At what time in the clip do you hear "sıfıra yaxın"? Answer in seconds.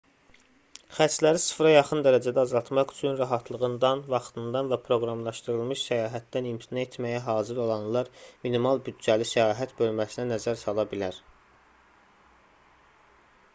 1.41-1.99